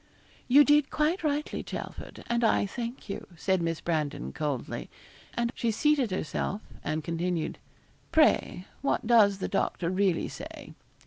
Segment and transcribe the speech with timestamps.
[0.47, 4.89] 'You did quite rightly, Chelford, and I thank you,' said Miss Brandon, coldly;
[5.35, 7.59] and she seated herself, and continued
[8.11, 10.73] 'Pray, what does the doctor really say?'